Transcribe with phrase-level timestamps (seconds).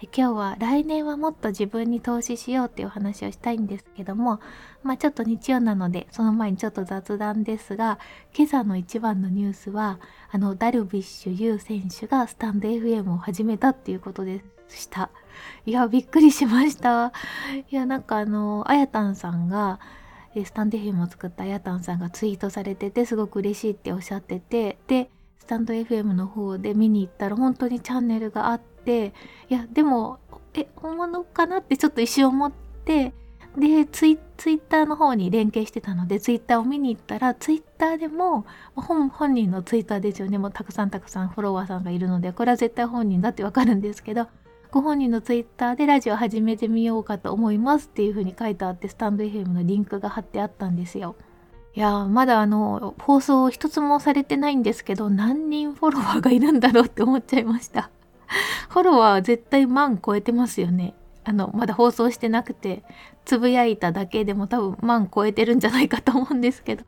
[0.00, 4.40] 今日は来年はもっと自分に投資しようっていうお話をしたいんですけども
[4.84, 7.98] まあちょっと日曜なのでその前にちょっと雑談ですが
[8.36, 9.98] 今朝の一番のニュースは
[10.30, 15.10] あのダルビッシュ有選手がスタンド FM を始めたっていうことでした。
[15.66, 17.12] いやびっくりしました。
[17.70, 19.80] いやなんかあのあやたんさんが
[20.44, 29.12] スタンド FM を作ったあやたんさんがツイートされててすごく嬉しいっておっしゃっててでスタンド FM の方で見に行ったら本当にチャンネルがあってて
[29.50, 30.18] いやでも
[30.54, 32.50] え本物かなってちょっと一瞬思っ
[32.86, 33.12] て
[33.58, 44.28] でツイツイッターの方に連携してたのでツイッターを見に行ったらツイッターでも本本人のツイッターですよねもうたくさんたくさんフォロワーさんがいるのでこれは絶対本人だってわかるんですけど
[44.70, 51.16] ご本人のツイッターでラジオ始めてみようかと思いますっていう風に書いてあってスタンド FM のリンクが貼ってあったんですよ。
[51.74, 57.90] いやまだあの放送一つもされてないんですけど何人フォロワーがいるんだろうって思っちゃいました。
[58.68, 60.94] フォロワー絶対万超えてますよね。
[61.24, 62.84] あの、まだ放送してなくて、
[63.24, 66.84] つぶやいただけでも多分万超えてるんじゃないかと思うんですけど、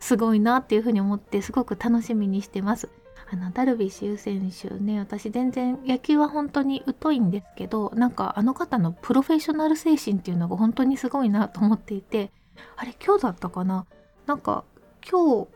[0.00, 2.88] すごいなっていうふうに思ってすごく楽しみにしてます。
[3.30, 12.30] あの、ダルビッシュ選手ね、私全然野球は本当に疎いんですけど、なんかあの方のプロフェッショナル精神っていうのが本当にすごいなと思っていて、
[12.76, 13.86] あれ今日だったかな？
[14.26, 14.64] なんか
[15.08, 15.48] 今日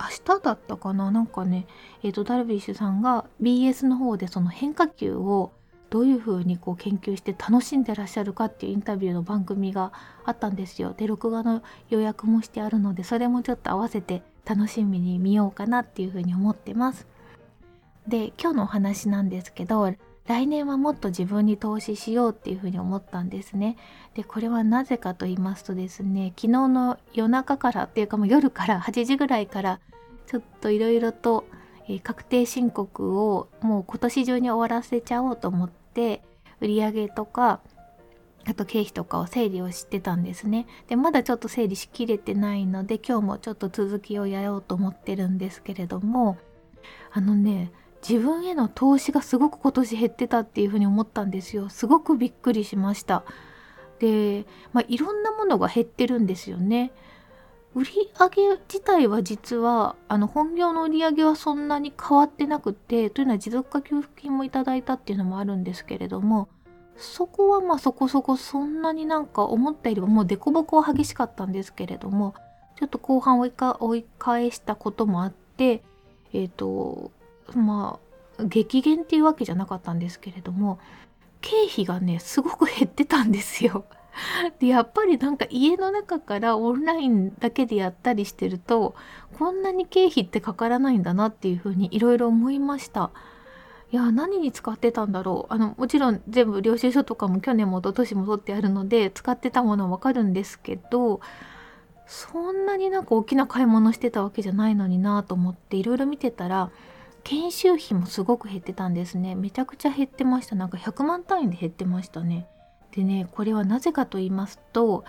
[0.00, 1.10] 明日だったかな？
[1.10, 1.66] なんかね、
[2.02, 5.52] えーと、ダルビッシュさんが BS の方でその変化球を
[5.88, 9.92] どういう風にこう研究して楽しんでらっしゃるかっていうインタビューの番組が
[10.24, 10.94] あったんですよ。
[10.96, 17.06] で録画の予約もしてあるのでそれもちょっと合わせて楽しみに見ようかなっていう風に思ってます。
[18.08, 19.94] で今日のお話なんですけど
[20.26, 23.76] 来年はもっと自分に投資しようっていうふうに思ったんですね。
[24.14, 29.80] でこれはなぜかと言いますとですね昨日の夜中からっていうかもう夜から8時ぐらいから
[30.26, 31.44] ちょっといろいろと、
[31.88, 36.22] え、確定申告をもう今年中に終わらせちゃおうと思って
[36.60, 37.60] 売上とか
[38.48, 40.66] あと経費とかを整理をしてたんですね。
[40.88, 46.38] でまだちょっと整理しきれてないので今日もちょっと続きをやろうと思ってるんですけれども
[47.12, 47.72] あのね
[48.06, 51.68] 自分への投資がすごく今年減ってたっていうふうに思ったんですよ。
[51.68, 53.24] すごくびっくりしました。
[53.98, 56.92] で、まあ、いろんなものが減ってるんですよね。
[57.76, 66.48] 売り上げ自体は実はあの本業の売り上げはそんなに変わってなくてというのは持続化給付金もいただいたっていうのもあるんですけれども
[66.96, 72.34] そこはまあそこそこそんなになんか思ったよりももう凸凹は激しかったんですけれども
[72.76, 75.82] ちょっと後半追いか追い返したこともあって
[76.32, 77.10] えっ、ー、と
[77.54, 77.98] ま
[78.38, 80.78] あ激減っていうわけじゃなかったんですけれども
[81.40, 83.84] 経費がねすごく減ってたんですよ。
[84.60, 88.94] でやっぱりなんか家の中からオンラインだけでやったりしてると
[89.38, 93.10] こんなに経費ってかからないんだなっていうふうにいろいろ思いました。
[93.92, 101.20] いや何に使ってたんだろうあのもちろん全部領収書とかも去年も一昨年も取ってあるので使ってたものはわかるんですけど
[102.06, 106.70] そんなになんか大きな買い物してたわけじゃないのになと思っていろいろ見てたら
[107.26, 109.34] 研修費もすごく減ってたんですね。
[109.34, 110.54] めちゃくちゃ減ってました。
[110.54, 112.46] なんか100万単位で減ってましたね。
[112.92, 115.04] でねこれはなぜかと言いますと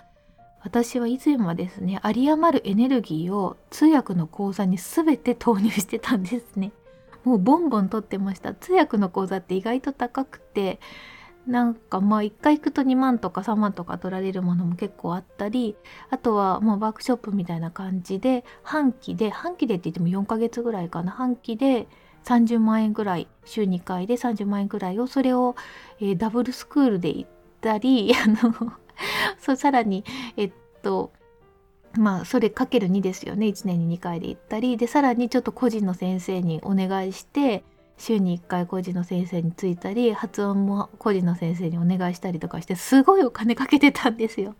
[0.60, 6.72] 私は以前はですね有り余るエネルギーを通訳の口座に全て投入してたんですね。
[7.22, 8.52] もうボンボン取ってました。
[8.52, 10.80] 通訳の口座って意外と高くて
[11.46, 15.76] なんかまあ1回行くと2万とか3万とか取られるものも結構あったり
[16.10, 21.12] あとはまあワークショップみたいな感じで半期で半期でって言っても4ヶ月ぐらいかな。
[21.12, 21.86] 半期で
[22.28, 25.56] 30万円ぐらい週2回で30万円ぐらいをそれを、
[26.00, 27.30] えー、ダブルスクールで行っ
[27.62, 28.54] たり あの
[29.38, 30.04] そうさらに
[30.36, 30.52] えっ
[30.82, 31.10] と
[31.96, 37.64] まあそれかける2ですよね1年に2回で行ったりでさらにちょっと個人の先生にお願いして
[37.96, 44.54] 週に1回個人の先生についたり発音も個人の先生にお願いしたりとかしてすごいお金かけてたんですよ。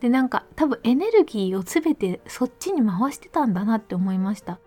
[0.00, 4.58] でなんか多分エネルギーを全てそっちに回してたんだなって思いました。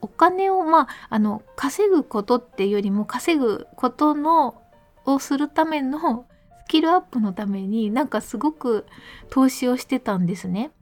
[0.00, 4.62] お金をまああの稼ぐことっていうよりも稼ぐことの
[5.04, 6.26] をするための
[6.66, 8.86] スキルアップのためになんかすごく
[9.30, 10.72] 投資をしてたんですね。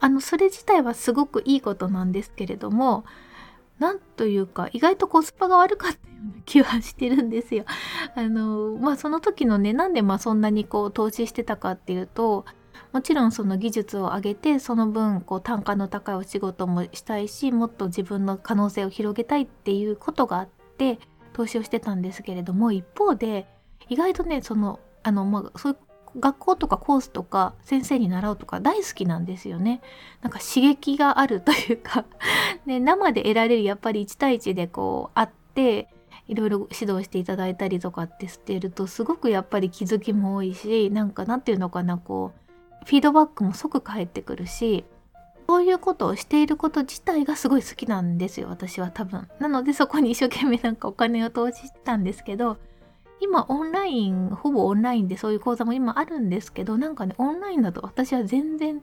[0.00, 3.04] あのそれ自体はすごくいいことなんですけれども
[3.78, 7.64] なんというか意外とコスパが悪かったような気はしてるんですよ。
[8.14, 12.44] あのまあその時のねなんでまあそんなにこう投資してたかっていうと
[12.92, 20.98] もちろんその技術を上げてその分こう単価の高いお仕事もしたいしもっと自分の可能性を広げたいっていうことがあって
[21.32, 23.46] 投資をしてたんですけれども一方で
[23.88, 25.78] 意外とねそのあのまあそういう
[26.20, 29.80] 学校とかコースとか先生に習うとか大好きなんですよね。
[30.20, 32.04] なんか刺激があるというか
[32.66, 35.88] ね、生で得られるやっぱり1対1でこう会って
[36.28, 42.41] いろいろ指導していただいたりとかってしてるとすごくやっぱり気づきも多いしなんかなんていうのかなこう
[42.84, 44.84] フィードバックも即返ってくるし
[45.48, 49.28] そういうことをしていること自体がすごい好きなんですよ私は多分。
[49.38, 52.56] なのでそこに一生懸命なんかお金を投じたんですけど
[53.20, 58.82] 今オンラインほぼオンラインでそういう講座も今あるんですけどなんかねオンラインだと私は全然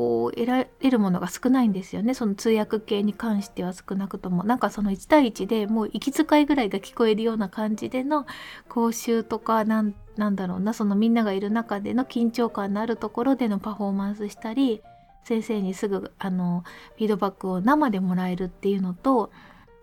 [0.00, 2.14] こう得られるものが少ないんですよね。
[2.14, 4.44] その通訳系に関しては少なくとも。
[4.44, 8.24] なんかその1対1でもう息遣いぐらいが聞こえるような感じでの
[8.70, 10.72] 講習とかなんなんだろうな。
[10.72, 14.80] そのみんながいる中での緊張感のあるところでのパフォーマンスしたり
[15.24, 16.64] 先生にすぐあの
[16.96, 19.30] フィードバックを生でもらえるっていうのと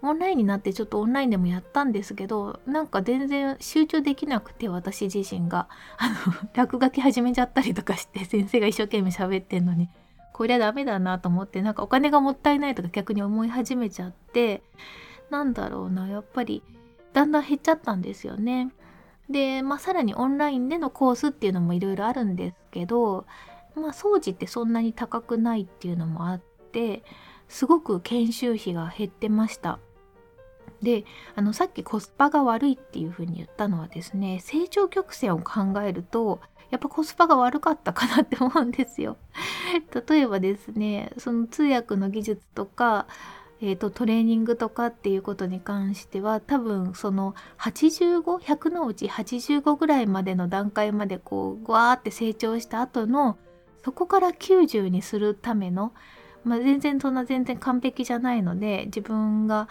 [0.01, 5.67] オンラインになってちょっとオンラインでもやったんですけどなんか全然集中できなくて私自身が。
[5.97, 9.89] あの落書き始めちゃったりとかして先生が一生懸命喋ってんのに。
[10.37, 14.61] こりゃダメだなと思ってなんかお金がもったいないとか逆に思い始めちゃって
[15.31, 16.61] なんだろうなやっぱり
[17.11, 18.71] だんだん減っちゃったんですよね。
[19.31, 23.25] で、まあ、さらにオンラインでのコースっていうのもいろいろあるんですけど、
[23.75, 26.41] まあ、掃除ってそんなに高くないっていうのもあっ
[26.71, 27.03] て
[27.47, 29.79] すごく研修費が減ってました。
[30.83, 31.05] で
[31.35, 39.17] あのさっきコスパが悪いっていうふうに言ったのはですね成長曲線を考えるとやっぱコスパが悪かったかなって思うんですよ。
[40.09, 43.07] 例えばですねその通訳の技術とか、
[43.61, 53.37] えーと、トレーニングとかっていうことに関しては多分その85100のうち85ぐらいまでの段階までこうグワーって成長した後の
[53.83, 55.93] そこから90にするための、
[56.43, 59.69] まあ、全然そんな全然完璧じゃないので自分が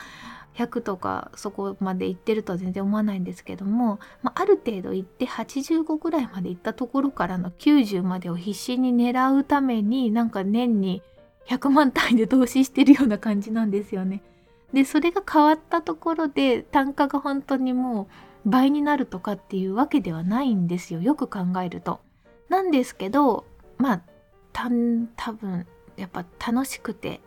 [0.56, 11.02] 100とかそこまで行ってるとは全然思わないんですけども、まあ、ある程度行って85ぐらいまで行ったところからの90までを必死に狙うためになんか年に
[11.48, 14.22] 100万単位で投資してるような感じなんですよね。
[14.72, 18.08] でそれが変わったところで単価が本当にも
[18.46, 22.00] う倍になるとかっていうわけではないんですよよく考えると。
[22.48, 23.44] なんですけど
[23.78, 24.02] まあ
[24.52, 25.66] 多分
[25.96, 27.20] やっぱ楽しくて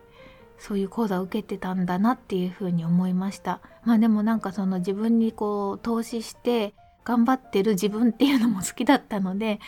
[0.59, 6.73] そういう講座を受けてたんだなっていうふうに思いましたまあでもなんかその自分にこう投資して
[7.05, 9.59] 頑張ってる自分っていうのも好きだったので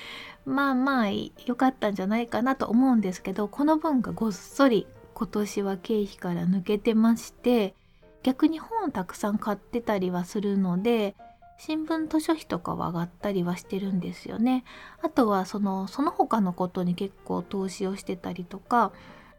[0.46, 7.74] まあまあ良かったんじゃないかなと思うんですけどこの分がごっそり今年は経費から抜けてまして
[8.24, 11.16] 逆に本をたくさん買ってたりはするので
[11.58, 14.64] 新聞図書費とかは上がったりはしてるんですよね。
[15.04, 18.92] あとはそのその他のことに結構投資をしてたりとか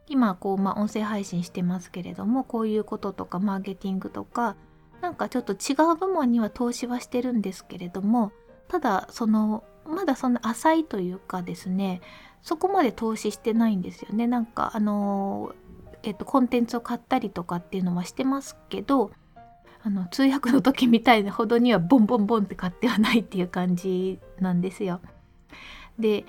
[0.08, 4.56] 今こう、まあ、音声配信してますけれどもこういうこととかマーケティングとか
[5.00, 8.32] なんかちょっと違う部門には投資はしてるんですけれども
[8.68, 12.00] ただそのまだそんな浅いというかですね
[12.40, 15.54] そこまで投資してないんですよねなんかあの
[16.02, 19.12] えっとコンテンツを買ったりとかっていうのはしてますけど
[19.84, 25.00] あの通訳の時みたいなほどにはボンボンボンって買ってはないっていう感じなんですよ。
[25.98, 26.24] で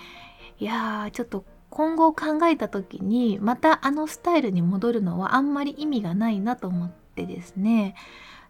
[0.60, 7.96] いやーちょっと今後考えた時にまたあのスタイルに戻るのはあんまり意味がないなと思ってですね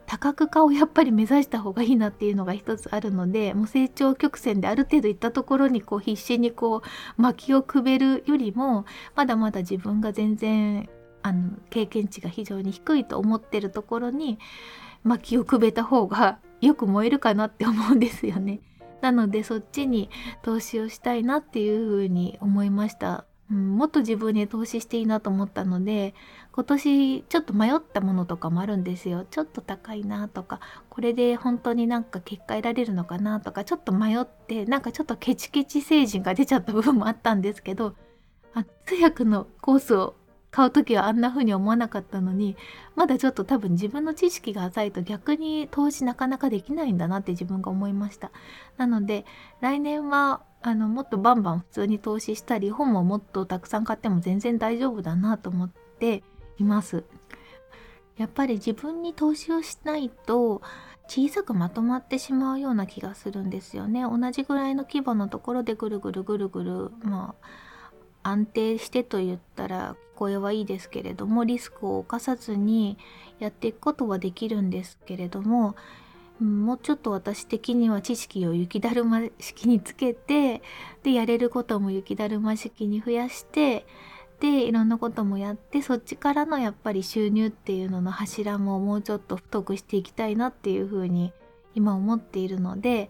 [0.05, 6.81] 多角化をやっぱり目指した方がいいなっていうのが一つあるのでもう成長曲線である程度いったところにこう必死にこ
[7.17, 8.83] う薪をくべるよりも
[9.15, 10.89] まだまだ自分が全然
[11.21, 14.37] あの経験値が非常に低いと思ってるところに
[15.05, 18.59] 薪をくべた方がよく燃えるかなって思うんですよね。
[19.03, 20.10] なのでそっちに
[20.43, 23.25] 投資をしたいなっていうふうに思いました。
[23.51, 26.15] うん、もっと自分に投資していいなと思ったので
[26.53, 37.95] 今年ちょっと迷ったものとかもあるんですよちょっと高いなとかこれで本当になんか結果得られるのかなとかちょっと迷ってなんかちょっとケチケチ成人が出ちゃった部分もあったんですけど
[38.53, 40.15] あ通訳のコースを
[40.53, 42.55] 買う時はあんな風に思わなかったのに
[42.95, 48.31] まだちょっと多分自分の知識が浅いと逆に投資なかなかできないんだなって自分が思いました。
[48.77, 49.25] なので
[49.62, 55.69] 来年はあのもっとバンバン普通に投資したり本ももっとたくさん買っても全然大丈夫だなと思っ
[56.00, 56.24] て
[56.60, 57.03] います。
[58.17, 60.62] やっぱり自分に投資をしないと
[61.07, 64.03] 小さくまとまってしまうような気がするんですよね。
[64.03, 67.72] 同じぐらいの規模のところでぐるぐるぐるぐるまあ
[68.23, 72.97] 安定してと言ったら聞こえはいいですけれどもリスクを冒さずに
[73.39, 75.75] やっていくことはできるんですけれども
[76.39, 80.61] もうちょっと私的には知識を雪だるま式につけて
[81.03, 83.85] でやれることも雪だるま式に増やして
[84.39, 91.31] でいろんなこともやってそっちからのやっぱり収入っていうのの柱ももうちょっと太くしていきたいなっていうふうに
[91.75, 93.09] 今思っているので、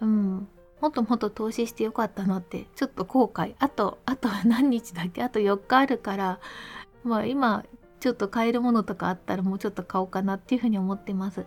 [0.00, 0.48] うん、
[0.82, 5.22] もっともっと投資してよかったなってちょっと後悔あとあと何日だっけ？
[5.22, 6.40] あと4日あるから
[7.04, 7.64] まあ今
[8.00, 11.46] ちょっと買えるものとかあったらもうちょっと買おうかなっていうふうに思ってます。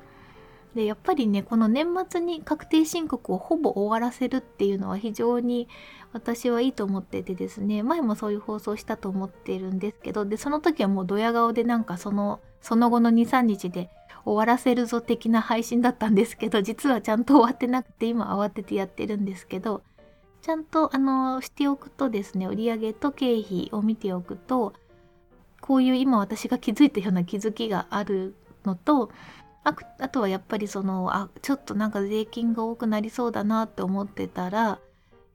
[0.73, 5.69] でやっぱりねこの年末に確定申告をほぼ終わらせるっていうのは非常に
[6.11, 13.89] 私はいいと思っててですね前もそういう放送したと思ってるんですけどでその時はもうドヤ顔でなんかそのその後の23日で
[14.25, 19.83] 終わらせるぞ的な配信だったんですけど実はちゃんと終わってなくて今慌ててやってるんですけど
[20.41, 24.73] ちゃんとあのしておくとですね売上と経費を見ておくと
[25.61, 29.09] こういう今私が気づいたような気づきがあるのと
[29.63, 34.79] ああとはやっぱりそのあちょっとなんか税金が多くなりそうだなって思ってたら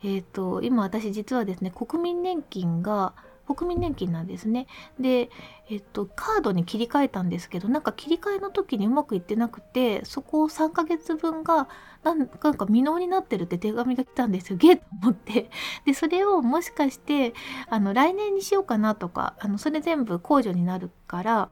[0.03, 3.15] えっ、ー、と今私実はですね国民年金が
[3.55, 4.67] 国民年金なんですね。
[4.99, 5.31] で、
[5.69, 11.69] えっと、カードに切り替えたんですけど、なんか切り替えの時にうまくいってなくて、そこを3ヶ月分が
[12.03, 14.57] なんか未納になってるって手紙が来たんですよ。
[14.57, 15.51] ゲーと思って。
[15.85, 17.35] で、それをもしかして、
[17.69, 21.51] あの、来年にしようかなとか、あの、それ全部控除になるから、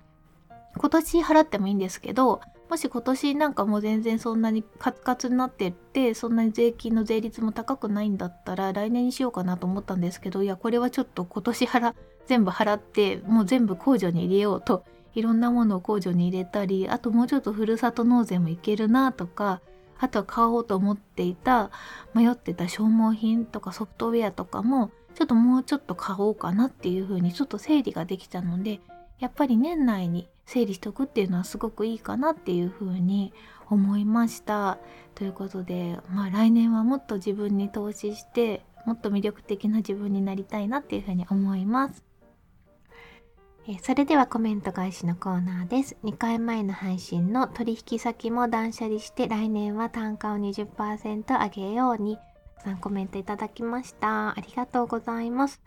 [0.76, 11.94] 今年払ってもいいんですけど、もし今年なんかもう全然そんなにカツカツになってってそんなに税金の税率も高くないんだったら来年にしようかなと思ったんですけどいやこれはちょっと今年払
[12.26, 14.84] 全部払ってもう全部控除に入れようと
[15.14, 19.62] いろんなものを控除に入れたりあともうちょっとふるさと納税もいけるなとか
[19.98, 21.70] あとは買おうと思っていた
[22.14, 28.80] 迷ってた消耗品とかソフトウェアとかもちょっともうちょっと買おうかなっていうふうにちょっと整理ができたので
[29.18, 33.34] やっぱり年内に整理しておくっていうのはすごくいいかなっていうふうに
[33.68, 34.78] 思いました。
[35.14, 42.02] ということで、まあ、来年はもっと自分に投資してもっと魅力的な自分になりたいなっていうふうに思います。
[43.68, 45.98] えそれではコメント返しのコーナーです。
[46.02, 54.30] 2回前の配信の取引先も断捨離して来年は単価を20%上げようにたくさんコメントいただきました。
[54.30, 55.60] ありがとうございます。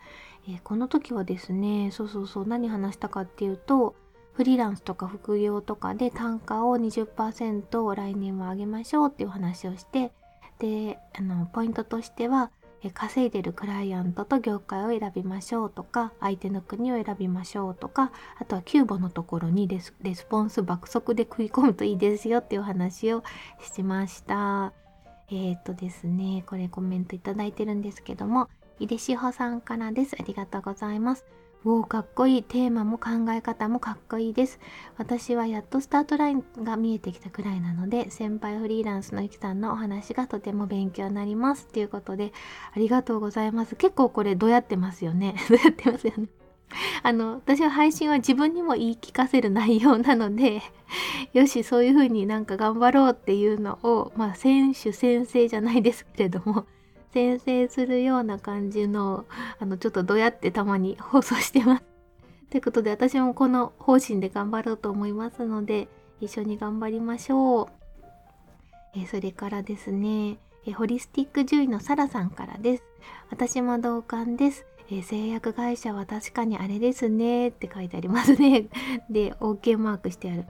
[0.48, 3.94] えー、この時はですね、そうそうそう何話したかっていうと、
[4.34, 10.12] フリーランスとか副業とかで単価を20%来年は上げましょうっていう話をして
[10.60, 12.52] であのポイントとしては
[12.90, 23.24] 稼いでるクライアントと業界を選びましょうとか相手の国を選びましょうとかあとはキューボのところにレスレスポンス爆速で食い込むといいですよっていう話を
[23.62, 24.74] しました。
[25.30, 30.16] えっ、ー、とですねこれコメントいただいてるんですけども井出志保さんからです。
[30.20, 31.26] ありがとうございます。
[31.63, 32.44] おおかっこいい。
[32.44, 34.60] テーマも考え方もかっこいいです。
[34.98, 41.68] 私はやっとスタートラインが見えてきたくらいなので先輩フリーランスのゆきさんのお話がとても勉強になります。
[41.68, 42.34] ということで
[42.75, 43.75] ありがとうございます。
[43.75, 45.36] 結構これどうやってますよね。
[45.50, 46.30] どうやってますよね。
[47.03, 50.62] あの私は配信は自分にも言い聞かせる内容なので
[51.34, 56.65] よしそういう風になんか頑張ろうっていうのをまあ選手先生じゃないですけれども
[57.13, 59.25] 先制するような感じの、
[59.60, 61.84] あの、ちょっとどうやってたまに放送してます。
[62.50, 65.88] ということで、私もこの方針で頑張ろうと思いますので、
[66.20, 67.68] 一緒に頑張りましょう。
[68.94, 72.84] えそれからですね、えホリスティック獣医のサラさんからです。
[73.30, 74.65] 私も同感です。
[74.89, 78.68] え製薬会社は確かにあれですねって書いてありますね。
[79.10, 80.46] で、OK マークしてある。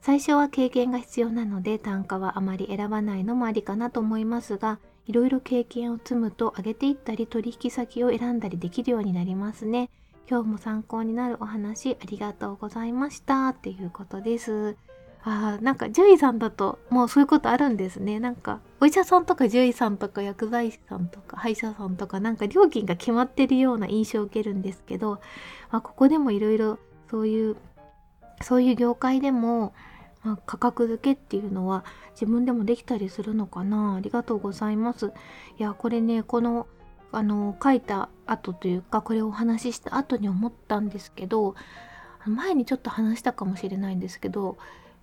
[0.00, 9.88] 最初は経験が必要なので単価はあまり選ばないのもありかなと思いますが、いろいろ経験を積むと上げていったり取引先を選んだりできるようになりますね。
[10.28, 14.76] 今日も参考になるお話ありがとうございましたっていうことです。
[15.22, 18.18] あなんか獣医さんだともうそういうことあるんですね。
[18.18, 25.20] なんかお医者さんとか獣医さんとか薬剤師さんとか歯医者さんとかなんか料金が決まってるような印象を受けるんですけど、
[25.70, 26.78] まあ、ここでもいろいろ
[27.10, 27.56] そういう
[28.42, 29.72] そういう業界でも
[30.26, 35.12] まあ、価格付けっていうのは自分でもできたりするのかなありがとうございます。
[35.56, 36.66] いやこれねこの
[37.12, 41.54] あの書いた後というかこれをお話しした後に思ったんですけど
[42.26, 44.58] 前にちょっと話したかもしれないんですけど、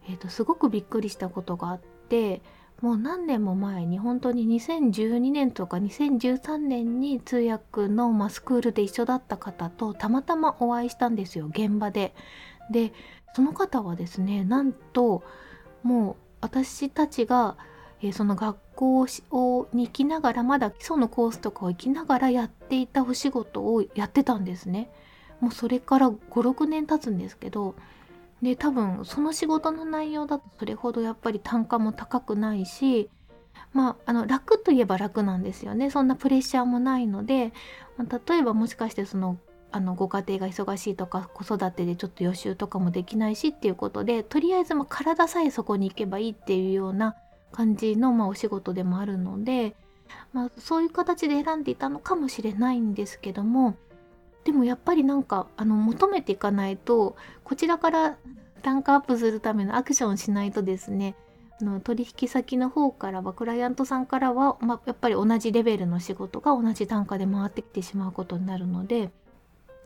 [0.10, 2.42] えーと、すごくびっくりしたことがあって
[2.82, 12.14] もう何年も前に本当に2012年とか2013年に通訳の、スクールで一緒だった方とたまたまお会いしたんですよ現場で。
[12.72, 12.94] で
[13.36, 15.24] その方はですねなんと
[15.82, 17.58] もう私たちが、
[18.02, 24.90] えー、その学校をに行きながらまだ基礎のコースとかを行きながらやっていたお仕事をやってたんですね。
[25.40, 27.76] もうそれから56年経つんですけど
[28.42, 33.10] で多分その仕事の内容だとそれほどやっぱり単価も高くないし
[33.74, 37.54] まあ、あの楽といえば楽なんですよねそんなプレッシャーもないので、
[37.98, 39.38] まあ、例えばもしかしてその
[39.74, 47.16] あのご家庭が忙しいとか子育てでちょっと予習とかもできないしっていうことでとりあえずま体さえそこに行けばいいっていうような
[47.52, 49.76] 感じの、ま、お仕事でもあるので、
[50.32, 53.76] まあ、そういう形で選んでいたのかもしれないんですけども
[54.44, 58.18] でもやっぱりなんかあの求めていかないとこちらから
[58.62, 61.16] 単価アップするためのアクションをしないとですね
[61.60, 69.12] あの取引先の方からはクライアントさんからは、まあ、やっぱり同じレベルの仕事が同じ単価で回ってきてしまうことになるので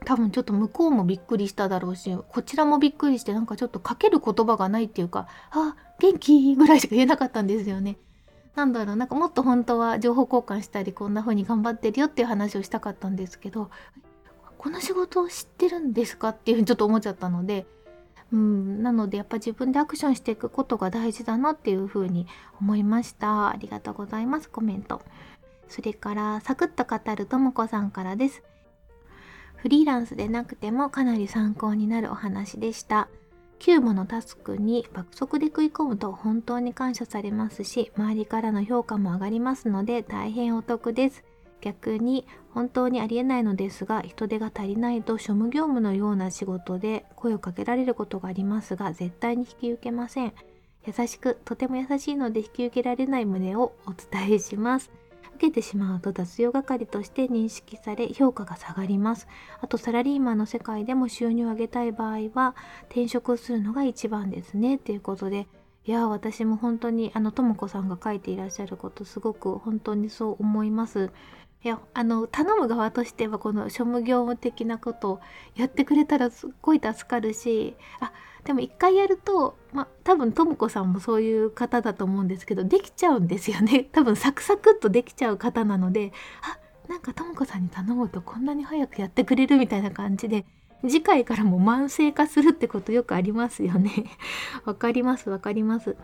[0.05, 7.97] 多分ちょっと向こうもびっくりしただろうしこちらもびっくりしてなんかちょっとかける言葉がないっていうか「あ元気?」ぐらいしか言えなかったんですよね。
[8.55, 13.69] なんだろうなんかもっと本当は情報交換したりこんな風に頑張ってるよっていう話をしたかったんですけど
[14.57, 17.67] この仕事を知ってるんですかっていうふうにちょっと思っちゃったので
[18.31, 22.27] うん、なのでやっぱ自分でアクションしていくことが大事だなっていうふうに
[22.59, 23.49] 思いました。
[23.49, 24.49] ありがとうございます。
[24.49, 25.01] コメント。
[25.69, 28.43] それからサクッと語るともこさんからです。
[29.57, 33.09] フリーランスでなくてもかなり参考になるお話でした。
[33.59, 41.23] 急務のタスクに爆速で食い込むと本当に感謝されますし、周りからの評価も上がりますので大変お得です。
[41.61, 50.33] 逆に本当にありえないのですが人手が足りないと庶務業務のような仕事で声をかけられることがありますが絶対に引き受けません
[50.85, 54.91] 優しくとても優しいので引き受けられない旨をお伝えします
[55.37, 59.27] 受けてしまうと雑用係として認識され評価が下がります。
[59.61, 62.55] あとサラリーマンの世界でも収入を上げたい場合は
[62.87, 64.79] 転職するのが一番ですね。
[64.79, 65.47] ということで
[65.85, 71.11] いや私も本当にあのとも子さんが書いていらっしゃることすごく本当にそう思います。
[71.63, 75.19] いやあの頼む側としてはこの庶務業務的なことを
[75.55, 78.11] やってくれたらすっごい助かるしあ
[78.43, 83.89] でも一回やるとま多分とも子さんもそういう方だと思うんですけどできちゃうんですよね。
[83.91, 90.45] 多分サクサクっとできちゃう方なのであなんかとも子さんに頼むとこんなに早くやってくれるみたいな感じで
[90.83, 93.91] 次回からも慢性化するってことよくありますよね。
[94.63, 95.97] わかりますわかります。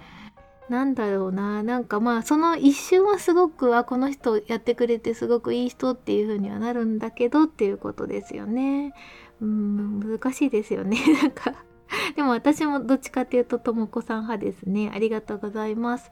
[0.74, 8.92] なんだろうななんかまあその一瞬はすごくあこの人やってくれてすごくいい人っていう風にはなるんだけどっていうことですよね。
[9.40, 11.54] うん難しいですよね なんか
[12.16, 16.12] でも私もどっちかっていうとともこさん派ですねありがとうございます。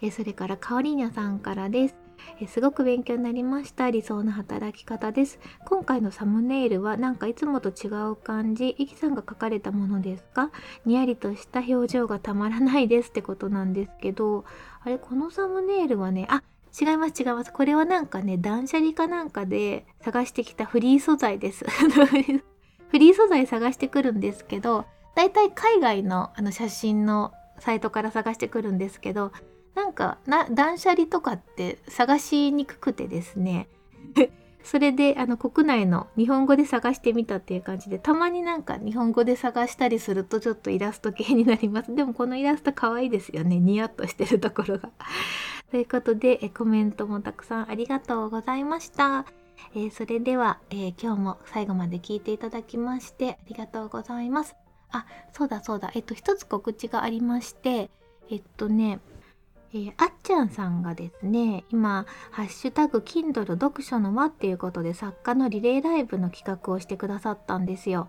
[0.00, 2.05] えそれからかおりにゃさんからです。
[2.40, 3.90] えすごく勉強になりました。
[3.90, 5.38] 理想の働き方です。
[5.66, 10.50] 今回のサムネイルはなんかいつもと違う感じイキさんが書かれたものですか？
[10.84, 13.10] にやりとした表情がたまらないです。
[13.10, 14.44] ってことなんですけど
[14.82, 16.42] あれこのサムネイルはねあ
[16.78, 17.52] 違います違います。
[17.52, 21.64] これはなんかね断捨離かなんかで探してきたフリー素材です。
[22.88, 29.32] フリー素材探してくるんですけどだいたい海外のあの写真のサイトから探してくるんですけど
[29.76, 33.68] なんかな断捨離とかって探しにくくてですね。
[34.64, 41.94] それであの国内の日本語で探してみたっていう感じでたまになんか日本語で探したりするとちょっとイラスト系になります。
[41.94, 43.60] でもこのイラスト可愛いですよね。
[43.60, 44.90] ニヤッとしてるところが。
[45.70, 49.26] ということでえコメントもたくさんありがとうございました、
[49.74, 54.56] えー、それでは、えー、今日も最後まで聞いていただきましてありがとうございます。
[54.90, 55.92] あそうだそうだ。
[55.94, 57.90] えっと一つ告知がありまして
[58.30, 59.00] えっとね
[59.72, 68.08] えー、あっちゃんさんがですね今「ハッシュタグ Kindle 読書の輪」っていうことで作家のリレーライブの企画をしてくださったんですよ。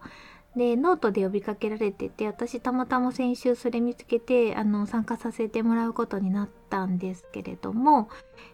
[0.55, 8.09] でノートで呼びかけられてて私たまたま先週それ見つけてあの参加させてもらうことになったんですけれども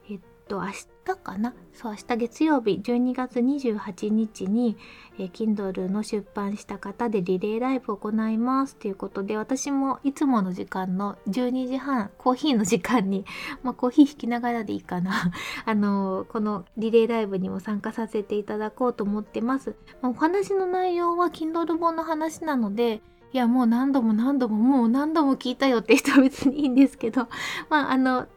[0.10, 0.68] えっと明
[1.06, 1.54] 日かな？
[1.74, 4.78] そう明日月曜日12月28日に、
[5.18, 8.76] えー、Kindle の出版した方でリレーライブを行います。
[8.76, 13.26] ということで私もいつもの時間の12時半コーヒーの時間に
[13.64, 15.32] まあコーヒー引きながらでいいかな。
[15.66, 23.02] あのー、このリレーライブにも参加させていただこうと思ってます、まあ、お話の内容は Kindle 本の話なので
[23.32, 27.28] いやもう何度も何度ももう何度も聞いたよって人は別にいいんですけど。
[27.70, 28.28] まああの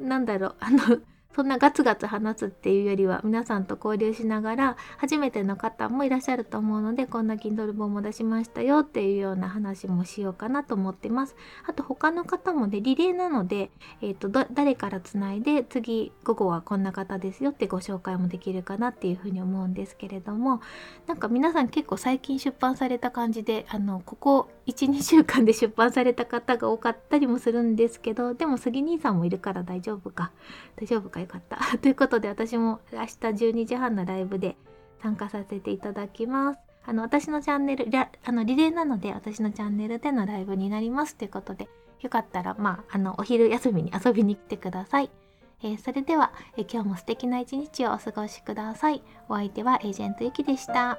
[0.00, 0.54] なんだろう。
[0.60, 0.78] あの
[1.38, 11.36] そんなガツガツ話すっていうよりは皆さんと交流しながら初めての方もいらっしゃると思うのでこんな Kindle 本も出しましたよっていうような話もしようかなと思ってます。
[11.68, 13.70] あと他の方もねリレーなので、
[14.02, 20.60] えーと、誰からつないで次午後はこんな方ですよってご紹介もできるかなっていうふうに思うんですけれども
[21.06, 30.32] なんか皆さん結構最近出版された感じであのここ12週間で出版された方が多かったりもするんですけどでも杉兄さんもいるから大丈夫か
[30.74, 31.58] 大丈夫かよかった。
[31.78, 34.56] ということで私も明日12時半のライブで
[35.00, 36.60] 参加させていただきます。
[36.84, 37.86] あの私のチャンネル
[38.24, 41.68] あのリレーなので私のチャンネルでのライブになりますということで
[42.00, 45.10] よかったらまああのお昼休みに遊びに来てください。
[45.62, 49.02] えー、それでは、えー、今日も素敵な一日をお過ごしください。
[49.28, 50.98] お相手はエージェントゆきでした。